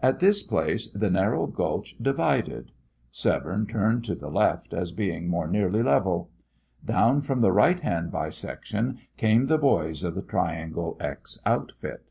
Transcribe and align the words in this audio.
At 0.00 0.20
this 0.20 0.44
place 0.44 0.86
the 0.92 1.10
narrow 1.10 1.48
gulch 1.48 1.96
divided. 2.00 2.70
Severne 3.10 3.66
turned 3.66 4.04
to 4.04 4.14
the 4.14 4.30
left, 4.30 4.72
as 4.72 4.92
being 4.92 5.26
more 5.28 5.48
nearly 5.48 5.82
level. 5.82 6.30
Down 6.84 7.20
from 7.20 7.40
the 7.40 7.50
right 7.50 7.80
hand 7.80 8.12
bisection 8.12 8.98
came 9.16 9.46
the 9.46 9.58
boys 9.58 10.04
of 10.04 10.14
the 10.14 10.22
Triangle 10.22 10.96
X 11.00 11.40
outfit. 11.44 12.04